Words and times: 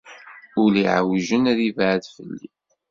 Ul 0.63 0.75
iɛewjen, 0.83 1.49
ad 1.51 1.59
ibɛed 1.67 2.03
fell-i. 2.15 2.47